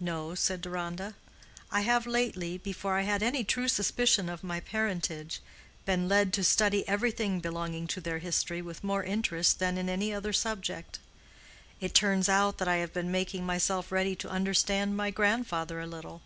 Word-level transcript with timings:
"No," 0.00 0.34
said 0.34 0.62
Deronda, 0.62 1.14
"I 1.70 1.82
have 1.82 2.06
lately, 2.06 2.56
before 2.56 2.94
I 2.96 3.02
had 3.02 3.22
any 3.22 3.44
true 3.44 3.68
suspicion 3.68 4.30
of 4.30 4.42
my 4.42 4.58
parentage, 4.58 5.42
been 5.84 6.08
led 6.08 6.32
to 6.32 6.42
study 6.44 6.88
everything 6.88 7.40
belonging 7.40 7.86
to 7.88 8.00
their 8.00 8.20
history 8.20 8.62
with 8.62 8.82
more 8.82 9.04
interest 9.04 9.58
than 9.58 9.76
any 9.76 10.14
other 10.14 10.32
subject. 10.32 10.98
It 11.78 11.92
turns 11.92 12.26
out 12.26 12.56
that 12.56 12.68
I 12.68 12.76
have 12.76 12.94
been 12.94 13.10
making 13.12 13.44
myself 13.44 13.92
ready 13.92 14.16
to 14.16 14.30
understand 14.30 14.96
my 14.96 15.10
grandfather 15.10 15.78
a 15.78 15.86
little." 15.86 16.22